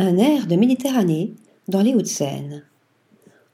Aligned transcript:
Un 0.00 0.16
air 0.16 0.46
de 0.46 0.54
Méditerranée 0.54 1.32
dans 1.66 1.82
les 1.82 1.92
Hauts-de-Seine. 1.92 2.62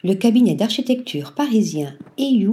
Le 0.02 0.12
cabinet 0.12 0.54
d'architecture 0.54 1.32
parisien 1.32 1.94
EU 2.20 2.50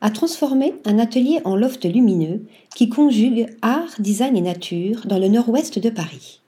a 0.00 0.10
transformé 0.10 0.74
un 0.84 1.00
atelier 1.00 1.40
en 1.44 1.56
loft 1.56 1.84
lumineux 1.84 2.44
qui 2.76 2.88
conjugue 2.88 3.48
art, 3.60 3.96
design 3.98 4.36
et 4.36 4.42
nature 4.42 5.06
dans 5.06 5.18
le 5.18 5.26
nord-ouest 5.26 5.80
de 5.80 5.90
Paris. 5.90 6.40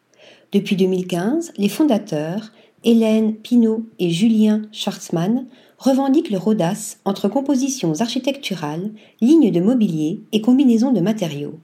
Depuis 0.53 0.77
2015, 0.77 1.54
les 1.57 1.69
fondateurs, 1.69 2.53
Hélène 2.85 3.35
Pinault 3.35 3.87
et 3.99 4.11
Julien 4.11 4.63
Schwartzmann, 4.71 5.47
revendiquent 5.79 6.31
leur 6.31 6.47
audace 6.47 7.01
entre 7.05 7.29
compositions 7.29 8.01
architecturales, 8.03 8.93
lignes 9.21 9.51
de 9.51 9.61
mobilier 9.61 10.21
et 10.31 10.41
combinaisons 10.41 10.93
de 10.93 11.01
matériaux. 11.01 11.59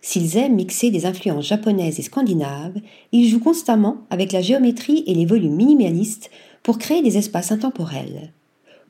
S'ils 0.00 0.36
aiment 0.36 0.54
mixer 0.54 0.90
des 0.90 1.06
influences 1.06 1.46
japonaises 1.46 1.98
et 1.98 2.02
scandinaves, 2.02 2.78
ils 3.12 3.28
jouent 3.28 3.40
constamment 3.40 3.98
avec 4.10 4.32
la 4.32 4.40
géométrie 4.40 5.04
et 5.06 5.14
les 5.14 5.26
volumes 5.26 5.56
minimalistes 5.56 6.30
pour 6.62 6.78
créer 6.78 7.02
des 7.02 7.18
espaces 7.18 7.52
intemporels. 7.52 8.32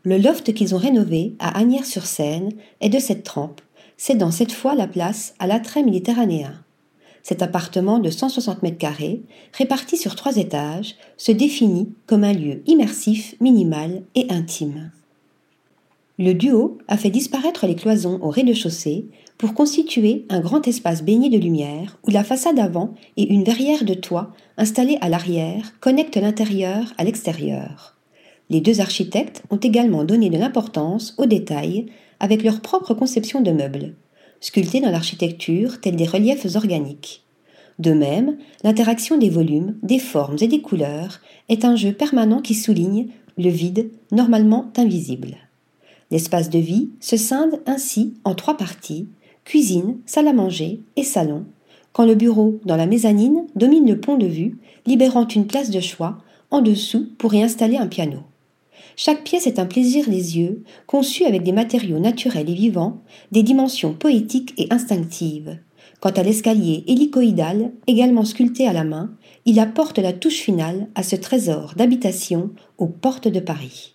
Le 0.02 0.18
loft 0.18 0.52
qu'ils 0.54 0.74
ont 0.74 0.78
rénové 0.78 1.34
à 1.38 1.58
Agnières-sur-Seine 1.58 2.52
est 2.80 2.88
de 2.88 2.98
cette 2.98 3.24
trempe, 3.24 3.60
cédant 3.96 4.30
cette 4.30 4.52
fois 4.52 4.74
la 4.74 4.86
place 4.86 5.34
à 5.38 5.46
l'attrait 5.46 5.82
méditerranéen. 5.82 6.54
Cet 7.22 7.42
appartement 7.42 7.98
de 7.98 8.10
160 8.10 8.62
mètres 8.62 8.78
carrés, 8.78 9.22
réparti 9.52 9.96
sur 9.96 10.14
trois 10.14 10.36
étages, 10.36 10.94
se 11.16 11.32
définit 11.32 11.92
comme 12.06 12.24
un 12.24 12.32
lieu 12.32 12.62
immersif, 12.66 13.34
minimal 13.40 14.02
et 14.14 14.26
intime. 14.30 14.92
Le 16.20 16.34
duo 16.34 16.78
a 16.88 16.96
fait 16.96 17.10
disparaître 17.10 17.68
les 17.68 17.76
cloisons 17.76 18.18
au 18.22 18.30
rez-de-chaussée 18.30 19.06
pour 19.38 19.54
constituer 19.54 20.26
un 20.30 20.40
grand 20.40 20.66
espace 20.66 21.04
baigné 21.04 21.30
de 21.30 21.38
lumière 21.38 21.96
où 22.04 22.10
la 22.10 22.24
façade 22.24 22.58
avant 22.58 22.94
et 23.16 23.32
une 23.32 23.44
verrière 23.44 23.84
de 23.84 23.94
toit 23.94 24.32
installée 24.56 24.98
à 25.00 25.08
l'arrière 25.08 25.78
connectent 25.78 26.16
l'intérieur 26.16 26.92
à 26.98 27.04
l'extérieur. 27.04 27.96
Les 28.50 28.60
deux 28.60 28.80
architectes 28.80 29.44
ont 29.50 29.58
également 29.58 30.02
donné 30.02 30.28
de 30.28 30.38
l'importance 30.38 31.14
aux 31.18 31.26
détails 31.26 31.86
avec 32.18 32.42
leur 32.42 32.62
propre 32.62 32.94
conception 32.94 33.40
de 33.40 33.52
meubles, 33.52 33.94
sculptés 34.40 34.80
dans 34.80 34.90
l'architecture 34.90 35.80
tels 35.80 35.94
des 35.94 36.06
reliefs 36.06 36.56
organiques. 36.56 37.22
De 37.78 37.92
même, 37.92 38.38
l'interaction 38.64 39.18
des 39.18 39.30
volumes, 39.30 39.76
des 39.84 40.00
formes 40.00 40.38
et 40.40 40.48
des 40.48 40.62
couleurs 40.62 41.20
est 41.48 41.64
un 41.64 41.76
jeu 41.76 41.92
permanent 41.92 42.42
qui 42.42 42.54
souligne 42.54 43.06
le 43.36 43.50
vide 43.50 43.92
normalement 44.10 44.72
invisible. 44.76 45.36
L'espace 46.10 46.50
de 46.50 46.58
vie 46.58 46.90
se 47.00 47.16
scinde 47.16 47.60
ainsi 47.66 48.14
en 48.24 48.34
trois 48.34 48.56
parties 48.56 49.08
cuisine, 49.44 49.96
salle 50.04 50.28
à 50.28 50.34
manger 50.34 50.80
et 50.96 51.02
salon, 51.02 51.46
quand 51.92 52.04
le 52.04 52.14
bureau, 52.14 52.60
dans 52.66 52.76
la 52.76 52.86
mezzanine, 52.86 53.46
domine 53.56 53.88
le 53.88 53.98
pont 53.98 54.18
de 54.18 54.26
vue, 54.26 54.58
libérant 54.86 55.26
une 55.26 55.46
place 55.46 55.70
de 55.70 55.80
choix 55.80 56.18
en 56.50 56.60
dessous 56.60 57.08
pour 57.18 57.34
y 57.34 57.42
installer 57.42 57.76
un 57.76 57.86
piano. 57.86 58.18
Chaque 58.94 59.24
pièce 59.24 59.46
est 59.46 59.58
un 59.58 59.66
plaisir 59.66 60.06
des 60.08 60.38
yeux, 60.38 60.64
conçu 60.86 61.24
avec 61.24 61.42
des 61.44 61.52
matériaux 61.52 61.98
naturels 61.98 62.50
et 62.50 62.54
vivants, 62.54 63.00
des 63.32 63.42
dimensions 63.42 63.94
poétiques 63.94 64.54
et 64.58 64.66
instinctives. 64.70 65.58
Quant 66.00 66.10
à 66.10 66.22
l'escalier 66.22 66.84
hélicoïdal, 66.86 67.72
également 67.86 68.24
sculpté 68.24 68.68
à 68.68 68.72
la 68.72 68.84
main, 68.84 69.10
il 69.46 69.58
apporte 69.58 69.98
la 69.98 70.12
touche 70.12 70.38
finale 70.38 70.88
à 70.94 71.02
ce 71.02 71.16
trésor 71.16 71.74
d'habitation 71.76 72.50
aux 72.76 72.86
portes 72.86 73.28
de 73.28 73.40
Paris. 73.40 73.94